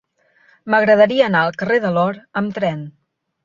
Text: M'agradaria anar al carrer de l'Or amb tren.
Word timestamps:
M'agradaria 0.75 1.29
anar 1.31 1.43
al 1.49 1.55
carrer 1.63 1.79
de 1.87 1.95
l'Or 1.99 2.19
amb 2.45 2.61
tren. 2.61 2.87